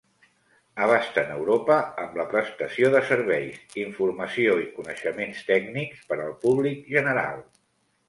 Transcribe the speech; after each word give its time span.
Abasten 0.85 1.29
Europa 1.33 1.77
amb 2.05 2.17
la 2.21 2.25
prestació 2.31 2.91
de 2.97 3.03
serveis, 3.11 3.61
informació 3.85 4.59
i 4.65 4.69
coneixements 4.81 5.47
tècnics 5.55 6.05
per 6.11 6.21
al 6.27 6.39
públic 6.49 6.87
general. 6.99 7.51